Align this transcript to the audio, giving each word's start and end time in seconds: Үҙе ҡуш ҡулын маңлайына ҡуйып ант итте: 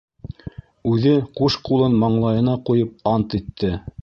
Үҙе 0.91 1.11
ҡуш 1.41 1.59
ҡулын 1.69 2.01
маңлайына 2.05 2.57
ҡуйып 2.71 3.09
ант 3.17 3.41
итте: 3.43 3.75